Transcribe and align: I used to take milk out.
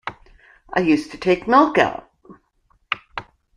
I 0.73 0.79
used 0.79 1.11
to 1.11 1.19
take 1.19 1.47
milk 1.47 1.77
out. 1.77 2.09